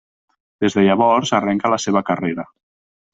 Des 0.63 0.77
de 0.77 0.85
llavors, 0.87 1.33
arrenca 1.39 1.71
la 1.75 1.79
seva 1.87 2.03
carrera. 2.09 2.47